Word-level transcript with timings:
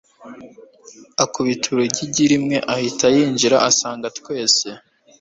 akubita 1.23 1.65
urugigi 1.69 2.23
rimwe 2.31 2.57
ahita 2.73 3.05
yinjira 3.15 3.57
asanga 3.69 4.07
twese 4.17 4.67